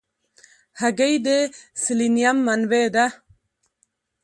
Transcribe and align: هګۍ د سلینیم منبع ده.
هګۍ 0.79 1.15
د 1.25 1.27
سلینیم 1.83 2.37
منبع 2.45 2.85
ده. 2.95 3.05